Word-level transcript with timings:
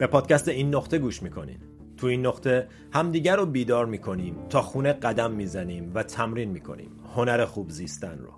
به 0.00 0.06
پادکست 0.06 0.48
این 0.48 0.74
نقطه 0.74 0.98
گوش 0.98 1.22
می‌کنین. 1.22 1.58
تو 1.96 2.06
این 2.06 2.26
نقطه 2.26 2.68
همدیگر 2.92 3.36
رو 3.36 3.46
بیدار 3.46 3.86
می‌کنیم 3.86 4.36
تا 4.48 4.62
خونه 4.62 4.92
قدم 4.92 5.30
می‌زنیم 5.32 5.90
و 5.94 6.02
تمرین 6.02 6.50
می‌کنیم. 6.50 6.90
هنر 7.14 7.44
خوب 7.44 7.70
زیستن 7.70 8.18
رو. 8.18 8.32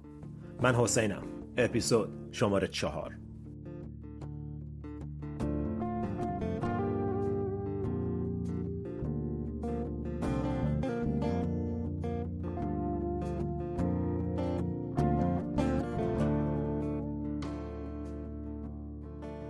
من 0.63 0.75
حسینم. 0.75 1.23
اپیزود 1.57 2.09
شماره 2.33 2.69
چهار. 2.69 3.19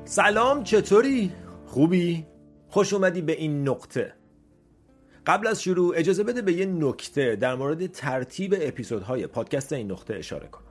سلام 0.05 0.65
چطوری؟ 0.65 1.33
خوبی؟ 1.73 2.27
خوش 2.69 2.93
اومدی 2.93 3.23
به 3.23 3.33
این 3.33 3.69
نقطه. 3.69 4.15
قبل 5.27 5.47
از 5.47 5.63
شروع 5.63 5.95
اجازه 5.97 6.25
بده 6.25 6.43
به 6.43 6.53
یه 6.53 6.67
نکته 6.67 7.37
در 7.37 7.55
مورد 7.55 7.87
ترتیب 7.87 8.55
اپیزودهای 8.61 9.27
پادکست 9.27 9.73
این 9.73 9.91
نقطه 9.91 10.15
اشاره 10.15 10.49
کنم. 10.49 10.65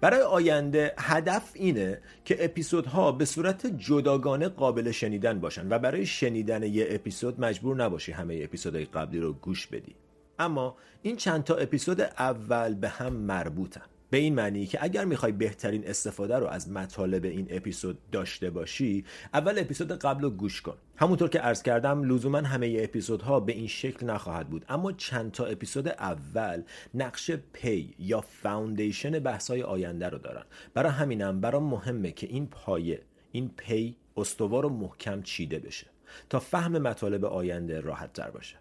برای 0.00 0.20
آینده 0.20 0.94
هدف 0.98 1.50
اینه 1.54 2.00
که 2.24 2.44
اپیزودها 2.44 3.12
به 3.12 3.24
صورت 3.24 3.66
جداگانه 3.66 4.48
قابل 4.48 4.90
شنیدن 4.90 5.40
باشن 5.40 5.72
و 5.72 5.78
برای 5.78 6.06
شنیدن 6.06 6.62
یه 6.62 6.86
اپیزود 6.90 7.40
مجبور 7.40 7.76
نباشی 7.76 8.12
همه 8.12 8.40
اپیزودهای 8.42 8.84
قبلی 8.84 9.20
رو 9.20 9.32
گوش 9.32 9.66
بدی. 9.66 9.94
اما 10.38 10.76
این 11.02 11.16
چند 11.16 11.44
تا 11.44 11.56
اپیزود 11.56 12.00
اول 12.00 12.74
به 12.74 12.88
هم 12.88 13.12
مربوطن. 13.12 13.86
به 14.10 14.18
این 14.18 14.34
معنی 14.34 14.66
که 14.66 14.78
اگر 14.80 15.04
می‌خوای 15.04 15.32
بهترین 15.32 15.86
استفاده 15.86 16.36
رو 16.36 16.46
از 16.46 16.70
مطالب 16.70 17.24
این 17.24 17.46
اپیزود 17.50 17.98
داشته 18.10 18.50
باشی 18.50 19.04
اول 19.34 19.58
اپیزود 19.58 19.92
قبل 19.92 20.22
رو 20.22 20.30
گوش 20.30 20.62
کن. 20.62 20.76
همونطور 20.96 21.28
که 21.28 21.38
عرض 21.38 21.62
کردم 21.62 22.02
لزوما 22.02 22.38
همه 22.38 22.76
اپیزودها 22.80 23.40
به 23.40 23.52
این 23.52 23.66
شکل 23.66 24.06
نخواهد 24.06 24.50
بود. 24.50 24.64
اما 24.68 24.92
چند 24.92 25.32
تا 25.32 25.46
اپیزود 25.46 25.88
اول 25.88 26.62
نقش 26.94 27.30
پی 27.30 27.94
یا 27.98 28.20
foundation 28.20 29.18
بحث‌های 29.18 29.62
آینده 29.62 30.08
رو 30.08 30.18
دارن. 30.18 30.44
برای 30.74 30.92
همینم 30.92 31.40
برای 31.40 31.62
مهمه 31.62 32.12
که 32.12 32.26
این 32.26 32.46
پایه 32.46 33.02
این 33.32 33.50
پی 33.56 33.96
استوار 34.16 34.66
و 34.66 34.68
محکم 34.68 35.22
چیده 35.22 35.58
بشه 35.58 35.86
تا 36.30 36.40
فهم 36.40 36.78
مطالب 36.78 37.24
آینده 37.24 37.80
راحت 37.80 38.12
تر 38.12 38.30
باشه. 38.30 38.56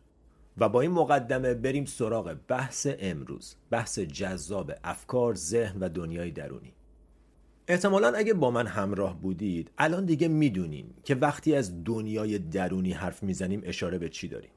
و 0.58 0.70
با 0.70 0.82
این 0.82 0.92
مقدمه 0.92 1.54
بریم 1.54 1.86
سراغ 1.86 2.36
بحث 2.48 2.88
امروز 3.00 3.56
بحث 3.70 4.00
جذاب 4.00 4.72
افکار 4.84 5.36
ذهن 5.36 5.80
و 5.80 5.90
دنیای 5.90 6.32
درونی. 6.32 6.74
احتمالا 7.68 8.14
اگه 8.16 8.34
با 8.34 8.52
من 8.52 8.68
همراه 8.68 9.22
بودید 9.22 9.72
الان 9.78 10.06
دیگه 10.06 10.28
می‌دونیم 10.28 10.94
که 11.04 11.16
وقتی 11.16 11.56
از 11.56 11.84
دنیای 11.84 12.40
درونی 12.40 12.92
حرف 12.92 13.24
می‌زنیم 13.24 13.62
اشاره 13.64 13.98
به 13.98 14.10
چی 14.10 14.28
داریم. 14.28 14.52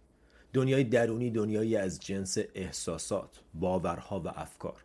دنیای 0.52 0.84
درونی 0.84 1.30
دنیایی 1.30 1.76
از 1.76 2.00
جنس 2.00 2.38
احساسات 2.54 3.40
باورها 3.54 4.20
و 4.20 4.28
افکار. 4.28 4.84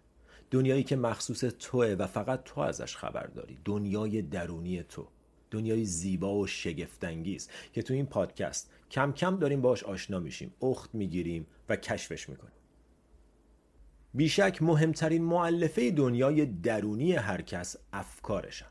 دنیایی 0.52 0.83
که 0.83 0.95
مخصوص 0.95 1.44
توه 1.59 1.95
و 2.00 2.07
فقط 2.07 2.44
تو 2.44 2.61
ازش 2.61 2.95
خبر 2.95 3.27
داری. 3.27 3.57
دنیای 3.66 4.22
درونی 4.22 4.83
تو. 4.83 5.07
دنیای 5.56 5.86
زیبا 5.86 6.36
و 6.36 6.48
شگفتانگیز 6.48 7.50
که 7.73 7.81
تو 7.81 7.94
این 7.94 8.06
پادکست 8.06 8.72
کم 8.92 9.11
کم 9.11 9.38
داریم 9.38 9.62
باش 9.62 9.84
آشنا 9.84 10.20
میشیم 10.20 10.53
اخت 10.62 10.95
می‌گیریم 10.95 11.47
و 11.70 11.75
کشفش 11.75 12.30
می‌کنیم. 12.30 12.52
بیشک 14.14 14.62
مهمترین 14.62 15.23
معلفه 15.23 15.92
دنیای 15.92 16.45
درونی 16.45 17.14
هر 17.14 17.42
کس 17.42 17.75
افکارشن. 17.94 18.66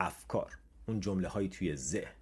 افکار. 0.00 0.58
اون 0.88 1.00
جمله 1.00 1.28
هایی 1.28 1.48
توی 1.48 1.76
ذهن. 1.76 2.12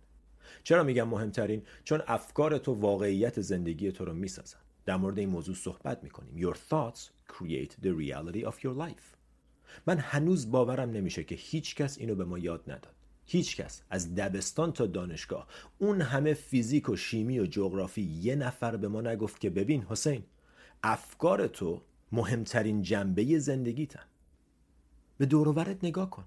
چرا 0.63 0.83
میگم 0.83 1.09
مهمترین؟ 1.09 1.63
چون 1.85 2.03
افکار 2.07 2.59
تو 2.59 2.73
واقعیت 2.73 3.41
زندگی 3.41 3.93
تو 3.93 4.05
رو 4.05 4.13
می‌سازن. 4.13 4.59
در 4.85 4.97
مورد 4.97 5.19
این 5.19 5.29
موضوع 5.29 5.55
صحبت 5.55 6.05
می‌کنیم. 6.05 6.51
Your 6.51 6.57
thoughts 6.57 7.01
create 7.33 7.73
the 7.83 7.91
reality 8.03 8.45
of 8.47 8.55
your 8.55 8.77
life. 8.89 9.17
من 9.87 9.99
هنوز 9.99 10.51
باورم 10.51 10.91
نمیشه 10.91 11.25
که 11.25 11.35
هیچ 11.35 11.75
کس 11.75 11.99
اینو 11.99 12.15
به 12.15 12.25
ما 12.25 12.39
یاد 12.39 12.63
نداد. 12.67 13.00
هیچ 13.33 13.57
کس 13.57 13.83
از 13.91 14.15
دبستان 14.15 14.73
تا 14.73 14.87
دانشگاه. 14.87 15.47
اون 15.79 16.01
همه 16.01 16.35
فیزیک 16.35 16.89
و 16.89 16.97
شیمی 16.97 17.41
و 17.41 17.47
جغرافی 17.47 18.03
یه 18.03 18.35
نفر 18.35 18.77
به 18.77 18.89
ما 18.89 19.01
نگفت 19.01 19.41
که 19.41 19.51
ببین 19.51 19.83
حسین 19.83 20.23
افکار 20.83 21.47
تو 21.47 21.83
مهمترین 22.13 22.83
جنبه 22.83 23.39
زندگیتن. 23.39 24.03
به 25.19 25.27
دوروورت 25.27 25.85
نگاه 25.85 26.11
کن. 26.11 26.25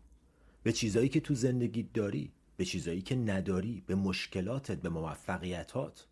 به 0.63 0.71
چیزایی 0.71 1.09
که 1.09 1.19
تو 1.19 1.35
زندگی 1.35 1.89
داری 1.93 2.31
به 2.57 2.65
چیزایی 2.65 3.01
که 3.01 3.15
نداری 3.15 3.83
به 3.87 3.95
مشکلاتت 3.95 4.77
به 4.81 4.89
موفقیتات. 4.89 6.05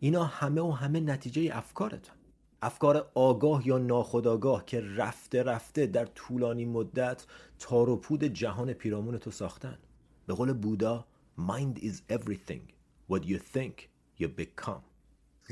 اینا 0.00 0.24
همه 0.24 0.60
و 0.60 0.70
همه 0.70 1.00
نتیجه 1.00 1.50
افکارتن. 1.52 2.14
افکار 2.62 3.10
آگاه 3.14 3.68
یا 3.68 3.78
ناخودآگاه 3.78 4.64
که 4.64 4.80
رفته 4.80 5.42
رفته 5.42 5.86
در 5.86 6.06
طولانی 6.06 6.64
مدت 6.64 7.26
تار 7.58 7.88
و 7.88 7.96
پود 7.96 8.24
جهان 8.24 8.72
پیرامون 8.72 9.18
تو 9.18 9.30
ساختن. 9.30 9.78
به 10.26 10.34
قول 10.34 10.52
بودا 10.52 11.06
mind 11.38 11.78
is 11.78 12.14
everything. 12.16 12.62
What 13.10 13.24
you 13.24 13.38
think 13.38 13.88
you 14.20 14.28
become. 14.28 14.82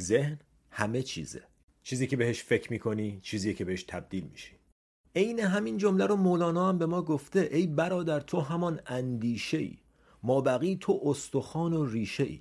ذهن 0.01 0.39
همه 0.71 1.03
چیزه. 1.03 1.43
چیزی 1.83 2.07
که 2.07 2.17
بهش 2.17 2.43
فکر 2.43 2.73
می‌کنی 2.73 3.21
چیزی 3.23 3.55
که 3.55 3.65
بهش 3.65 3.83
تبدیل 3.83 4.25
میشی. 4.25 4.53
عین 5.17 5.41
همین 5.41 5.79
جمله 5.79 6.07
رو 6.07 6.17
مولانا 6.17 6.69
هم 6.69 6.79
به 6.79 6.87
ما 6.87 7.03
گفته 7.03 7.49
ای 7.53 7.67
برادر 7.67 8.21
تو 8.21 8.41
همان 8.41 8.81
اندیشه 8.87 9.59
ای 9.59 9.79
ما 10.23 10.41
بقی 10.41 10.77
تو 10.81 11.01
استخوان 11.05 11.73
و 11.73 11.87
ریشه 11.87 12.25
ای 12.25 12.41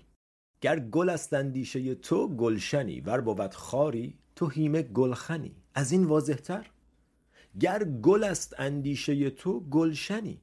گر 0.61 0.79
گل 0.79 1.09
است 1.09 1.33
اندیشه 1.33 1.95
تو 1.95 2.27
گلشنی. 2.27 3.01
ور 3.01 3.21
بود 3.21 3.53
خاری 3.53 4.13
تو 4.35 4.47
هیمه 4.47 4.81
گلخنی. 4.81 5.55
از 5.73 5.91
این 5.91 6.03
واضحتر؟ 6.03 6.69
گر 7.59 7.83
گل 7.83 8.23
است 8.23 8.55
اندیشه 8.59 9.29
تو 9.29 9.59
گلشنی. 9.59 10.41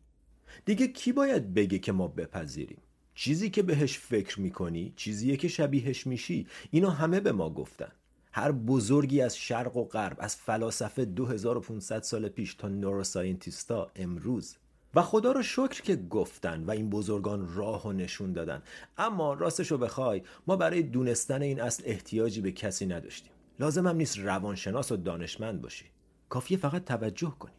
دیگه 0.65 0.89
کی 0.89 1.13
باید 1.13 1.55
بگه 1.55 1.79
که 1.79 1.93
ما 1.93 2.09
بپذیریم؟ 2.09 2.79
چیزی 3.15 3.51
که 3.51 3.63
بهش 3.63 3.99
فکر 3.99 4.41
می‌کنی 4.41 4.93
چیزیه 4.97 5.37
که 5.37 5.49
شبیهش 5.49 6.07
میشی 6.07 6.47
اینو 6.71 6.91
همه 6.91 7.21
به 7.21 7.33
ما 7.33 7.51
گفتن. 7.51 7.93
هر 8.33 8.53
بزرگی 8.53 9.21
از 9.21 9.37
شرق 9.37 9.77
و 9.77 9.85
غرب 9.85 10.17
از 10.21 10.37
فلاسفه 10.37 11.05
2500 11.05 12.03
سال 12.03 12.29
پیش 12.29 12.55
تا 12.55 12.69
نوروساینتیستا 12.69 13.91
امروز. 13.97 14.57
و 14.95 15.03
خدا 15.03 15.33
رو 15.33 15.43
شکر 15.43 15.83
که 15.83 15.97
گفتن 15.97 16.65
و 16.65 16.71
این 16.71 16.91
بزرگان 16.91 17.55
راه 17.55 17.87
و 17.87 17.93
نشون 17.93 18.33
دادن. 18.33 18.63
اما 18.99 19.35
راستش 19.35 19.71
رو 19.71 19.79
بخوای 19.79 20.23
ما 20.47 20.57
برای 20.57 20.83
دونستن 20.83 21.43
این 21.43 21.61
اصل 21.61 21.83
احتیاجی 21.87 22.41
به 22.41 22.53
کسی 22.53 22.87
نداشتیم. 22.87 23.33
لازم 23.61 23.87
هم 23.87 23.97
نیست 23.97 24.19
روانشناس 24.19 24.93
و 24.93 24.97
دانشمند 24.97 25.63
باشی. 25.63 25.85
کافیه 26.29 26.59
فقط 26.59 26.85
توجه 26.85 27.35
کنی. 27.39 27.53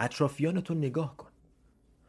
اطرافیانتو 0.00 0.74
نگاه 0.74 1.16
کن. 1.16 1.29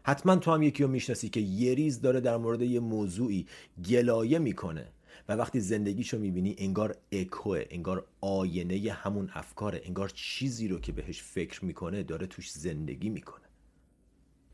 حتما 0.04 0.36
تو 0.36 0.52
هم 0.52 0.64
یکی 0.64 0.84
رو 0.84 0.90
می‌شناسی 0.90 1.30
که 1.30 1.40
یه 1.40 1.74
ریز 1.74 2.02
داره 2.02 2.20
در 2.20 2.38
مورد 2.38 2.62
یه 2.62 2.80
موضوعی 2.80 3.46
گلایه 3.90 4.40
می‌کنه 4.40 4.88
و 5.30 5.36
وقتی 5.36 5.60
زندگیشو 5.60 6.20
می‌بینی 6.20 6.56
انگار 6.58 6.96
اکوه 7.12 7.66
انگار 7.70 8.06
آینه 8.22 8.92
همون 8.92 9.30
افکاره 9.34 9.82
انگار 9.86 10.10
چیزی 10.10 10.68
رو 10.68 10.80
که 10.80 10.92
بهش 10.92 11.22
فکر 11.22 11.66
می‌کنه 11.66 12.04
داره 12.04 12.28
توش 12.28 12.52
زندگی 12.52 13.10
می‌کنه. 13.10 13.51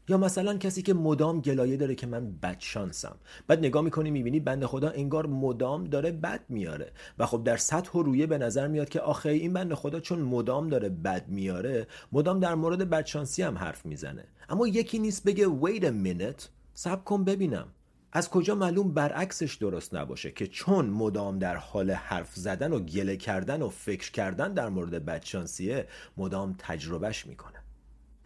یا 0.09 0.17
مثلا 0.17 0.57
کسی 0.57 0.81
که 0.81 0.93
مدام 0.93 1.41
گلایه 1.41 1.77
داره 1.77 1.95
که 1.95 2.07
من 2.07 2.31
بدشانسم 2.31 3.15
بعد 3.47 3.59
نگاه 3.59 3.83
می‌کنی 3.83 4.11
می‌بینی 4.11 4.39
بند 4.39 4.65
خدا 4.65 4.89
انگار 4.89 5.27
مدام 5.27 5.83
داره 5.83 6.11
بد 6.11 6.41
میاره. 6.49 6.91
و 7.19 7.25
خب 7.25 7.43
در 7.43 7.57
سطح 7.57 7.91
و 7.91 8.01
رویه 8.01 8.27
به 8.27 8.37
نظر 8.37 8.67
میاد 8.67 8.89
که 8.89 8.99
آخه 8.99 9.29
این 9.29 9.53
بند 9.53 9.73
خدا 9.73 9.99
چون 9.99 10.19
مدام 10.19 10.67
داره 10.67 10.89
بد 10.89 11.27
میاره 11.27 11.87
مدام 12.11 12.39
در 12.39 12.55
مورد 12.55 12.89
بدشانسی 12.89 13.43
هم 13.43 13.57
حرف 13.57 13.85
می‌زنه. 13.85 14.23
اما 14.49 14.67
یکی 14.67 14.99
نیست 14.99 15.23
بگه 15.23 15.45
wait 15.45 15.81
a 15.81 15.91
minute 16.07 16.43
سب 16.73 17.03
کن 17.03 17.23
ببینم. 17.23 17.67
از 18.11 18.29
کجا 18.29 18.55
معلوم 18.55 18.93
برعکسش 18.93 19.55
درست 19.55 19.95
نباشه 19.95 20.31
که 20.31 20.47
چون 20.47 20.85
مدام 20.85 21.39
در 21.39 21.55
حال 21.55 21.91
حرف 21.91 22.35
زدن 22.35 22.73
و 22.73 22.79
گله 22.79 23.17
کردن 23.17 23.61
و 23.61 23.69
فکر 23.69 24.11
کردن 24.11 24.53
در 24.53 24.69
مورد 24.69 25.05
بدشانسیه 25.05 25.87
مدام 26.17 26.55
تجربهش 26.59 27.25
می‌کنه. 27.25 27.57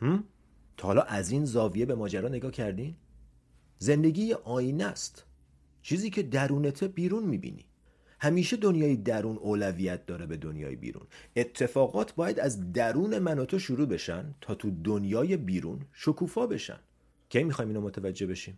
هم؟ 0.01 0.23
تا 0.77 0.87
حالا 0.87 1.01
از 1.01 1.31
این 1.31 1.45
زاویه 1.45 1.85
به 1.85 1.95
ماجرا 1.95 2.29
نگاه 2.29 2.51
کردین؟ 2.51 2.95
زندگی 3.77 4.33
آینه 4.33 4.85
است. 4.85 5.25
چیزی 5.81 6.09
که 6.09 6.23
درونته 6.23 6.87
بیرون 6.87 7.23
می‌بینی. 7.23 7.65
همیشه 8.19 8.57
دنیای 8.57 8.95
درون 8.95 9.37
اولویت 9.37 10.05
داره 10.05 10.25
به 10.25 10.37
دنیای 10.37 10.75
بیرون. 10.75 11.07
اتفاقات 11.35 12.15
باید 12.15 12.39
از 12.39 12.71
درون 12.73 13.19
من 13.19 13.39
و 13.39 13.45
تو 13.45 13.59
شروع 13.59 13.87
بشن 13.87 14.35
تا 14.41 14.55
تو 14.55 14.71
دنیای 14.83 15.37
بیرون 15.37 15.85
شکوفا 15.93 16.47
بشن. 16.47 16.79
کی 17.29 17.43
می‌خوایم 17.43 17.69
اینو 17.69 17.81
متوجه 17.81 18.27
بشیم؟ 18.27 18.57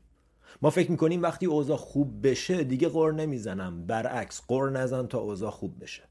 ما 0.61 0.69
فکر 0.69 0.91
می‌کنیم 0.91 1.21
وقتی 1.21 1.45
اوضاع 1.45 1.77
خوب 1.77 2.27
بشه 2.27 2.63
دیگه 2.63 2.89
قر 2.89 3.11
نمی‌زنم. 3.11 3.85
برعکس 3.85 4.41
قر 4.47 4.69
نزن 4.69 5.07
تا 5.07 5.19
اوضاع 5.19 5.51
خوب 5.51 5.83
بشه. 5.83 6.03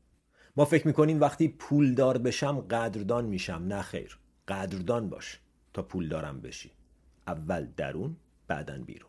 ما 0.57 0.65
فکر 0.65 0.87
می‌کنیم 0.87 1.21
وقتی 1.21 1.49
پولدار 1.49 2.19
بشم 2.19 2.61
قدردان 2.61 3.25
میشم. 3.25 3.65
نه 3.69 3.83
خیر 3.83 4.19
قدردان 4.49 5.09
باش. 5.09 5.41
تا 5.75 5.83
پول 5.83 6.09
دارم 6.09 6.41
بشی. 6.41 6.71
اول 7.27 7.67
درون 7.77 8.17
بعدا 8.49 8.79
بیرون. 8.79 9.09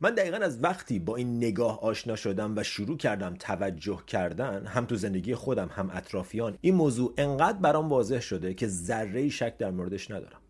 من 0.00 0.14
دقیقا 0.14 0.36
از 0.36 0.64
وقتی 0.64 0.98
با 0.98 1.16
این 1.16 1.36
نگاه 1.36 1.80
آشنا 1.80 2.16
شدم 2.16 2.56
و 2.56 2.62
شروع 2.62 2.96
کردم 2.96 3.34
توجه 3.34 4.02
کردن 4.06 4.66
هم 4.66 4.84
تو 4.84 4.96
زندگی 4.96 5.34
خودم 5.34 5.68
هم 5.68 5.90
اطرافیان 5.92 6.58
این 6.60 6.74
موضوع 6.74 7.14
انقدر 7.16 7.58
برام 7.58 7.88
واضح 7.88 8.20
شده 8.20 8.54
که 8.54 8.68
ذره 8.68 9.28
شک 9.28 9.58
در 9.58 9.70
موردش 9.70 10.10
ندارم. 10.10 10.40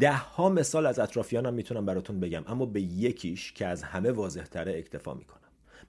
ده 0.00 0.12
ها 0.12 0.48
مثال 0.48 0.86
از 0.86 0.98
اطرافیانم 0.98 1.54
می‌تونم 1.54 1.86
براتون 1.86 2.20
بگم 2.20 2.44
اما 2.46 2.66
به 2.66 2.80
یکیش 2.80 3.52
که 3.52 3.66
از 3.66 3.82
همه 3.82 4.10
واضح 4.10 4.44
تره 4.44 4.78
اکتفا 4.78 5.14
می‌کنم. 5.14 5.40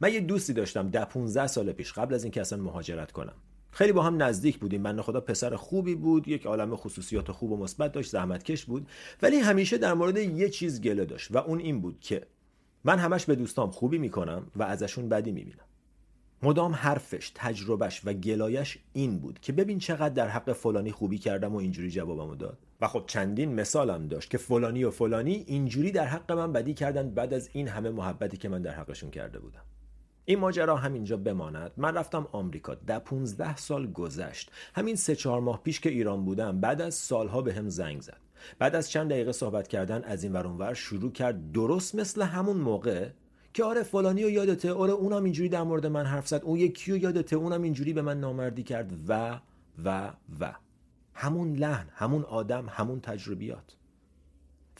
من 0.01 0.13
یه 0.13 0.19
دوستی 0.19 0.53
داشتم 0.53 0.89
ده 0.89 1.05
15 1.05 1.47
سال 1.47 1.71
پیش 1.71 1.93
قبل 1.93 2.13
از 2.13 2.23
اینکه 2.23 2.41
اصلا 2.41 2.63
مهاجرت 2.63 3.11
کنم. 3.11 3.35
خیلی 3.71 3.91
با 3.91 4.03
هم 4.03 4.23
نزدیک 4.23 4.59
بودیم. 4.59 4.83
بنده 4.83 5.01
خدا 5.01 5.21
پسر 5.21 5.55
خوبی 5.55 5.95
بود 5.95 6.27
یک 6.27 6.45
عالم 6.45 6.75
خصوصیات 6.75 7.31
خوب 7.31 7.51
و 7.51 7.57
مثبت 7.57 7.91
داشت 7.91 8.11
زحمتکش 8.11 8.65
بود. 8.65 8.87
ولی 9.21 9.37
همیشه 9.37 9.77
در 9.77 9.93
مورد 9.93 10.17
یه 10.17 10.49
چیز 10.49 10.81
گله 10.81 11.05
داشت 11.05 11.31
و 11.31 11.37
اون 11.37 11.59
این 11.59 11.81
بود 11.81 11.99
که 11.99 12.27
من 12.83 12.99
همش 12.99 13.25
به 13.25 13.35
دوستام 13.35 13.71
خوبی 13.71 13.97
می‌کنم 13.97 14.47
و 14.55 14.63
ازشون 14.63 15.09
بدی 15.09 15.31
می‌بینم. 15.31 15.65
مدام 16.43 16.73
حرفش 16.73 17.31
تجربهش 17.35 18.01
و 18.05 18.13
گلایش 18.13 18.77
این 18.93 19.19
بود 19.19 19.39
که 19.39 19.53
ببین 19.53 19.79
چقدر 19.79 20.09
در 20.09 20.27
حق 20.27 20.53
فلانی 20.53 20.91
خوبی 20.91 21.17
کردم 21.17 21.53
و 21.53 21.57
اینجوری 21.57 21.91
جوابمو 21.91 22.35
داد. 22.35 22.57
و 22.81 22.87
خب 22.87 23.03
چندین 23.07 23.53
مثالم 23.53 24.07
داشت 24.07 24.29
که 24.29 24.37
فلانی 24.37 24.83
و 24.83 24.91
فلانی 24.91 25.43
اینجوری 25.47 25.91
در 25.91 26.05
حق 26.05 26.31
من 26.31 26.53
بدی 26.53 26.73
کردن 26.73 27.09
بعد 27.09 27.33
از 27.33 27.49
این 27.53 27.67
همه 27.67 27.89
محبتی 27.89 28.37
که 28.37 28.49
من 28.49 28.61
در 28.61 28.71
حقشون 28.71 29.11
کرده 29.11 29.39
بودم. 29.39 29.61
این 30.25 30.39
ماجرا 30.39 30.75
همینجا 30.75 31.17
بماند. 31.17 31.71
من 31.77 31.95
رفتم 31.95 32.27
آمریکا. 32.31 32.75
ده 32.75 32.99
15 32.99 33.55
سال 33.55 33.91
گذشت. 33.91 34.51
همین 34.75 34.95
سه 34.95 35.15
چهار 35.15 35.41
ماه 35.41 35.63
پیش 35.63 35.79
که 35.79 35.89
ایران 35.89 36.25
بودم 36.25 36.59
بعد 36.59 36.81
از 36.81 36.95
سالها 36.95 37.41
به 37.41 37.53
هم 37.53 37.69
زنگ 37.69 38.01
زد. 38.01 38.17
بعد 38.59 38.75
از 38.75 38.89
چند 38.89 39.09
دقیقه 39.09 39.31
صحبت 39.31 39.67
کردن 39.67 40.03
از 40.03 40.23
این 40.23 40.33
ورانور 40.33 40.73
شروع 40.73 41.11
کرد 41.11 41.51
درست 41.51 41.95
مثل 41.95 42.21
همون 42.21 42.57
موقع 42.57 43.09
که 43.53 43.63
آره 43.63 43.83
فلانی 43.83 44.23
و 44.23 44.29
یادته 44.29 44.73
آره 44.73 44.93
اونم 44.93 45.23
اینجوری 45.23 45.49
در 45.49 45.63
مورد 45.63 45.85
من 45.85 46.05
حرف 46.05 46.27
زد 46.27 46.41
اون 46.43 46.59
یکی 46.59 46.91
و 46.91 46.97
یادته 46.97 47.35
اونم 47.35 47.61
اینجوری 47.61 47.93
به 47.93 48.01
من 48.01 48.19
نامردی 48.19 48.63
کرد 48.63 48.93
و 49.07 49.39
و 49.85 50.11
و. 50.39 50.53
همون 51.13 51.55
لحن 51.55 51.87
همون 51.93 52.23
آدم 52.23 52.65
همون 52.69 52.99
تجربیات. 52.99 53.75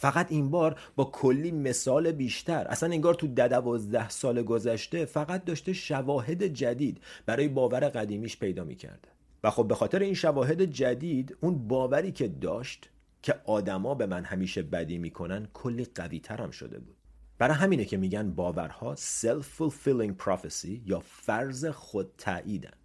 فقط 0.02 0.32
این 0.32 0.50
بار 0.50 0.80
با 0.96 1.04
کلی 1.04 1.52
مثال 1.52 2.12
بیشتر. 2.12 2.68
اصلا 2.68 2.90
انگار 2.90 3.14
تو 3.14 3.28
ده 3.28 3.48
دوازده 3.48 4.10
سال 4.10 4.44
گذشته 4.44 5.06
فقط 5.06 5.46
داشته 5.46 5.74
شواهد 5.74 6.44
جدید 6.44 7.02
برای 7.26 7.48
باور 7.48 7.80
قدیمیش 7.80 8.38
پیدا 8.38 8.64
می‌کرده. 8.64 9.10
و 9.44 9.50
خب 9.50 9.68
به 9.68 9.76
خاطر 9.76 10.00
این 10.00 10.14
شواهد 10.14 10.62
جدید 10.66 11.38
اون 11.42 11.68
باوری 11.68 12.12
که 12.12 12.28
داشت 12.28 12.90
که 13.22 13.36
آدما 13.46 13.96
به 13.96 14.06
من 14.06 14.24
همیشه 14.24 14.62
بدی 14.62 14.98
می‌کنن 14.98 15.48
کلی 15.54 15.86
قوی 15.96 16.20
ترم 16.20 16.52
شده 16.52 16.80
بود. 16.80 16.96
برای 17.38 17.56
همینه 17.56 17.86
که 17.86 17.98
میگن 17.98 18.32
باورها 18.32 18.96
self-fulfilling 18.96 20.24
prophecy 20.24 20.80
یا 20.86 21.00
فرض 21.00 21.66
خود 21.66 22.12
تاییدن 22.18 22.81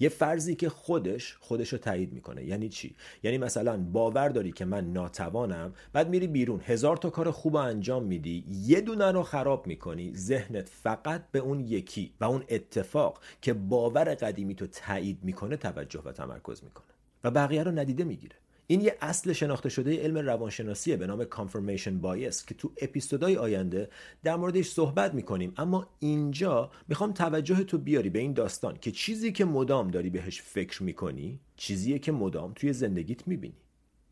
یه 0.00 0.08
فرضی 0.08 0.54
که 0.54 0.68
خودش 0.68 1.36
خودش 1.40 1.72
رو 1.72 1.78
تایید 1.78 2.12
می‌کنه. 2.12 2.44
یعنی 2.44 2.68
چی؟ 2.68 2.94
یعنی 3.22 3.38
مثلا 3.38 3.76
باور 3.76 4.28
داری 4.28 4.52
که 4.52 4.64
من 4.64 4.92
ناتوانم 4.92 5.74
بعد 5.92 6.08
میری 6.08 6.26
بیرون. 6.26 6.60
هزار 6.64 6.96
تا 6.96 7.10
کار 7.10 7.30
خوب 7.30 7.56
انجام 7.56 8.04
میدی 8.04 8.44
یه 8.66 8.80
دونه 8.80 9.12
رو 9.12 9.22
خراب 9.22 9.66
می‌کنی 9.66 10.12
ذهنت 10.16 10.68
فقط 10.68 11.22
به 11.32 11.38
اون 11.38 11.60
یکی 11.60 12.12
و 12.20 12.24
اون 12.24 12.44
اتفاق 12.48 13.20
که 13.42 13.52
باور 13.52 14.14
قدیمی 14.14 14.54
تو 14.54 14.66
تایید 14.66 15.18
می‌کنه 15.22 15.56
توجه 15.56 16.02
و 16.04 16.12
تمرکز 16.12 16.64
می‌کنه. 16.64 16.86
و 17.24 17.30
بقیه 17.30 17.62
رو 17.62 17.70
ندیده 17.70 18.04
می‌گیره. 18.04 18.36
این 18.66 18.80
یه 18.80 18.96
اصل 19.00 19.32
شناخته 19.32 19.68
شده 19.68 20.02
علم 20.02 20.18
روانشناسیه 20.18 20.96
به 20.96 21.06
نام 21.06 21.24
confirmation 21.24 22.04
bias 22.04 22.44
که 22.46 22.54
تو 22.54 22.72
اپیزودهای 22.80 23.36
آینده 23.36 23.88
در 24.22 24.36
موردش 24.36 24.68
صحبت 24.68 25.14
می‌کنیم. 25.14 25.52
اما 25.56 25.86
اینجا 25.98 26.70
می‌خوام 26.88 27.12
توجه 27.12 27.64
تو 27.64 27.78
بیاری 27.78 28.10
به 28.10 28.18
این 28.18 28.32
داستان 28.32 28.76
که 28.80 28.90
چیزی 28.90 29.32
که 29.32 29.44
مدام 29.44 29.88
داری 29.90 30.10
بهش 30.10 30.42
فکر 30.42 30.82
می‌کنی 30.82 31.40
چیزیه 31.56 31.98
که 31.98 32.12
مدام 32.12 32.52
توی 32.52 32.72
زندگیت 32.72 33.28
می‌بینی. 33.28 33.56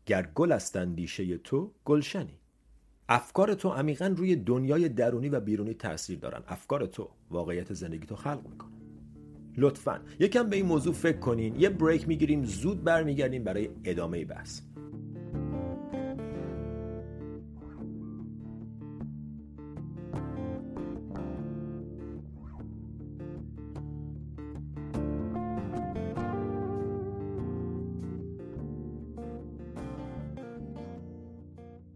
گر 0.05 0.29
گل 0.35 0.51
است 0.51 0.75
اندیشه 0.75 1.37
تو 1.37 1.71
گلشنی 1.85 2.37
افکار 3.09 3.53
تو 3.53 3.69
عمیقا 3.69 4.13
روی 4.17 4.35
دنیای 4.35 4.89
درونی 4.89 5.29
و 5.29 5.39
بیرونی 5.39 5.73
تاثیر 5.73 6.19
دارن. 6.19 6.43
افکار 6.47 6.85
تو 6.85 7.09
واقعیت 7.29 7.73
زندگی 7.73 8.05
تو 8.05 8.15
خلق 8.15 8.47
می‌کنه 8.49 8.82
لطفا. 9.57 9.99
یکم 10.19 10.49
به 10.49 10.55
این 10.55 10.65
موضوع 10.65 10.93
فکر 10.93 11.17
کنین. 11.17 11.59
یه 11.59 11.69
بریک 11.69 12.07
می‌گیریم 12.07 12.45
زود 12.45 12.83
برمیگردیم 12.83 13.43
برای 13.43 13.69
ادامه 13.83 14.25
بحث. 14.25 14.61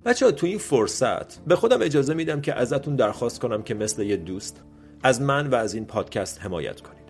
بچه 0.05 0.31
تو 0.31 0.47
این 0.47 0.57
فرصت 0.57 1.39
به 1.45 1.55
خودم 1.55 1.81
اجازه 1.81 2.13
میدم 2.13 2.41
که 2.41 2.53
ازتون 2.53 2.95
درخواست 2.95 3.39
کنم 3.39 3.63
که 3.63 3.73
مثل 3.73 4.03
یه 4.03 4.17
دوست 4.17 4.63
از 5.03 5.21
من 5.21 5.47
و 5.47 5.55
از 5.55 5.73
این 5.73 5.85
پادکست 5.85 6.41
حمایت 6.41 6.81
کنید. 6.81 6.96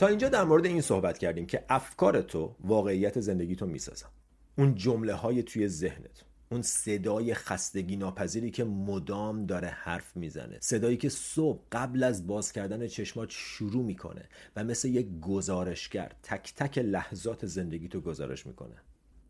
تا 0.00 0.06
اینجا 0.06 0.28
در 0.28 0.44
مورد 0.44 0.66
این 0.66 0.80
صحبت 0.80 1.18
کردیم 1.18 1.46
که 1.46 1.64
افکار 1.68 2.22
تو 2.22 2.56
واقعیت 2.60 3.20
زندگی 3.20 3.56
تو 3.56 3.66
می‌سازن 3.66 4.06
اون 4.58 4.74
جمله 4.74 5.14
های 5.14 5.42
توی 5.42 5.68
ذهنت 5.68 6.24
اون 6.50 6.62
صدای 6.62 7.34
خستگی 7.34 7.96
ناپذیری 7.96 8.50
که 8.50 8.64
مدام 8.64 9.46
داره 9.46 9.68
حرف 9.68 10.16
می‌زنه. 10.16 10.58
صدایی 10.60 10.96
که 10.96 11.08
صبح 11.08 11.62
قبل 11.72 12.02
از 12.02 12.26
باز 12.26 12.52
کردن 12.52 12.86
چشمات 12.86 13.30
شروع 13.30 13.84
می‌کنه 13.84 14.28
و 14.56 14.64
مثل 14.64 14.88
یک 14.88 15.20
گزارشگر 15.20 16.12
تک 16.22 16.54
تک 16.56 16.78
لحظات 16.78 17.46
زندگی 17.46 17.88
تو 17.88 18.00
گزارش 18.00 18.46
می‌کنه. 18.46 18.76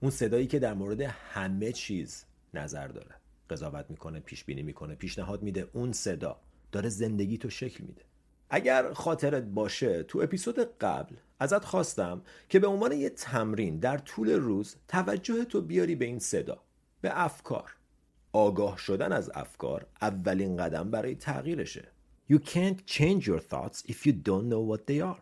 اون 0.01 0.11
صدایی 0.11 0.47
که 0.47 0.59
در 0.59 0.75
مورد 0.75 1.01
همه 1.01 1.73
چیز 1.73 2.25
نظر 2.55 2.89
داره. 2.89 3.15
قضاوت 3.51 3.87
می‌کنه 3.89 4.21
پیش 4.21 4.45
بینی 4.45 4.63
می‌کنه 4.63 4.95
پیشنهاد 4.95 5.43
میده. 5.43 5.69
اون 5.73 5.93
صدا 5.93 6.41
داره 6.73 6.89
زندگی 6.89 7.39
تو 7.39 7.51
شکل 7.51 7.85
میده. 7.85 8.03
اگر 8.51 8.93
خاطرت 8.93 9.43
باشه 9.43 10.03
تو 10.03 10.21
اپیزود 10.21 10.79
قبل 10.79 11.15
ازت 11.41 11.65
خواستم 11.65 12.23
که 12.49 12.59
به 12.59 12.67
عنوان 12.67 12.93
یه 12.93 13.11
تمرین 13.11 13.79
در 13.79 13.99
طول 13.99 14.31
روز 14.31 14.77
توجه 14.89 15.45
تو 15.45 15.61
بیاری 15.61 15.95
به 15.95 16.05
این 16.05 16.19
صدا 16.19 16.59
به 17.01 17.25
افکار. 17.25 17.77
آگاه 18.33 18.79
شدن 18.79 19.13
از 19.13 19.31
افکار 19.35 19.87
اولین 20.03 20.57
قدم 20.57 20.91
برای 20.91 21.15
تغییرشه. 21.15 21.89
You 22.33 22.37
can't 22.37 22.91
change 22.93 23.25
your 23.25 23.41
thoughts 23.41 23.79
if 23.89 24.07
you 24.07 24.13
don't 24.13 24.47
know 24.51 24.73
what 24.73 24.81
they 24.91 25.01
are. 25.03 25.21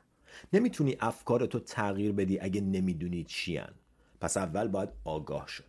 نمی‌تونی 0.52 0.96
افکارتو 1.00 1.58
تغییر 1.58 2.12
بدی 2.12 2.38
اگه 2.38 2.60
نمی‌دونی 2.60 3.24
چیان. 3.24 3.74
پس 4.20 4.36
اول 4.36 4.68
باید 4.68 4.88
آگاه 5.04 5.48
شد 5.48 5.64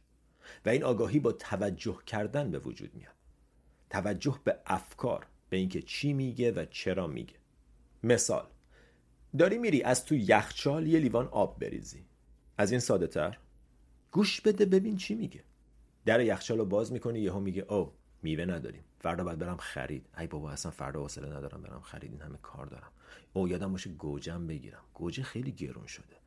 و 0.65 0.69
این 0.69 0.83
آگاهی 0.83 1.19
با 1.19 1.31
توجه 1.31 1.97
کردن 2.05 2.51
به 2.51 2.59
وجود 2.59 2.95
میاد. 2.95 3.13
توجه 3.89 4.39
به 4.43 4.57
افکار 4.65 5.25
به 5.49 5.57
اینکه 5.57 5.81
چی 5.81 6.13
میگه 6.13 6.51
و 6.51 6.65
چرا 6.65 7.07
میگه. 7.07 7.33
مثال. 8.03 8.47
داری 9.37 9.57
میری 9.57 9.83
از 9.83 10.05
تو 10.05 10.15
یخچال 10.15 10.87
یه 10.87 10.99
لیوان 10.99 11.27
آب 11.27 11.59
بریزی. 11.59 12.05
از 12.57 12.71
این 12.71 12.79
ساده 12.79 13.07
تر؟ 13.07 13.37
گوش 14.11 14.41
بده 14.41 14.65
ببین 14.65 14.97
چی 14.97 15.15
میگه. 15.15 15.43
در 16.05 16.19
یخچال 16.19 16.57
رو 16.57 16.65
باز 16.65 16.91
می‌کنی 16.91 17.19
یهو 17.19 17.39
میگه 17.39 17.65
او 17.73 17.93
میوه 18.23 18.45
نداریم. 18.45 18.83
فردا 18.99 19.23
باید 19.23 19.39
برم 19.39 19.57
خرید. 19.57 20.05
ای 20.17 20.27
بابا 20.27 20.51
اصلا 20.51 20.71
فردا 20.71 21.01
حوصله 21.01 21.35
ندارم 21.35 21.61
برم 21.61 21.81
خرید 21.81 22.11
این 22.11 22.21
همه 22.21 22.37
کار 22.41 22.65
دارم. 22.65 22.91
او 23.33 23.47
یادم 23.47 23.71
باشه 23.71 23.89
گوجم 23.89 24.47
بگیرم. 24.47 24.83
گوجه 24.93 25.23
خیلی 25.23 25.51
گرون 25.51 25.87
شده. 25.87 26.19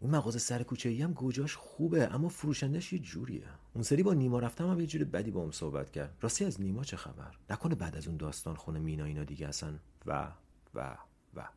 این 0.00 0.10
مغازه 0.10 0.38
سر 0.38 0.62
کوچه 0.62 0.88
ای 0.88 1.02
هم 1.02 1.12
گوجاش 1.12 1.56
خوبه 1.56 2.14
اما 2.14 2.28
فروشندش 2.28 2.92
یه 2.92 2.98
جوریه. 2.98 3.44
اون 3.74 3.84
سری 3.84 4.02
با 4.02 4.14
نیما 4.14 4.38
رفتم 4.38 4.70
هم 4.70 4.80
یه 4.80 4.86
جوری 4.86 5.04
بدی 5.04 5.30
با 5.30 5.44
هم 5.44 5.50
صحبت 5.50 5.90
کرد. 5.90 6.16
راستی 6.20 6.44
از 6.44 6.60
نیما 6.60 6.84
چه 6.84 6.96
خبر؟ 6.96 7.34
نکنه 7.50 7.74
بعد 7.74 7.96
از 7.96 8.08
اون 8.08 8.16
داستان 8.16 8.54
خونه 8.54 8.78
مینا 8.78 9.04
اینا 9.04 9.24
دیگه 9.24 9.48
اصلا. 9.48 9.74
و 10.06 10.28
و 10.74 10.96
و. 11.34 11.48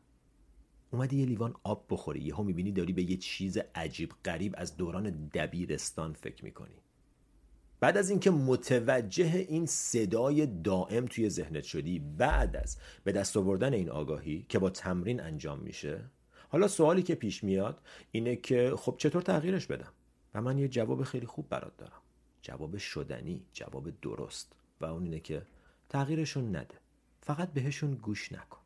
اومدی 0.90 1.16
یه 1.16 1.26
لیوان 1.26 1.54
آب 1.62 1.86
بخوری 1.90 2.20
یهو 2.20 2.42
می‌بینی 2.42 2.72
داری 2.72 2.92
به 2.92 3.02
یه 3.02 3.16
چیز 3.16 3.58
عجیب 3.74 4.12
غریب 4.24 4.54
از 4.58 4.76
دوران 4.76 5.10
دبیرستان 5.34 6.12
فکر 6.12 6.44
می‌کنی. 6.44 6.76
بعد 7.80 7.96
از 7.96 8.10
اینکه 8.10 8.30
متوجه 8.30 9.46
این 9.48 9.66
صدای 9.66 10.46
دائم 10.46 11.06
توی 11.06 11.30
ذهنت 11.30 11.64
شدی 11.64 11.98
بعد 11.98 12.56
از 12.56 12.76
به 13.04 13.12
دست 13.12 13.36
آوردن 13.36 13.72
این 13.72 13.90
آگاهی 13.90 14.46
که 14.48 14.58
با 14.58 14.70
تمرین 14.70 15.20
انجام 15.20 15.58
میشه 15.58 16.04
حالا 16.48 16.68
سوالی 16.68 17.02
که 17.02 17.14
پیش 17.14 17.44
میاد 17.44 17.80
اینه 18.10 18.36
که 18.36 18.74
خب 18.76 18.94
چطور 18.98 19.22
تغییرش 19.22 19.66
بدم؟ 19.66 19.92
و 20.34 20.42
من 20.42 20.58
یه 20.58 20.68
جواب 20.68 21.04
خیلی 21.04 21.26
خوب 21.26 21.48
برات 21.48 21.76
دارم. 21.76 22.02
جواب 22.42 22.76
شدنی 22.76 23.42
جواب 23.52 24.00
درست. 24.00 24.52
و 24.80 24.84
اون 24.84 25.02
اینه 25.02 25.20
که 25.20 25.42
تغییرشون 25.88 26.56
نده. 26.56 26.74
فقط 27.20 27.52
بهشون 27.52 27.94
گوش 27.94 28.32
نکن. 28.32 28.65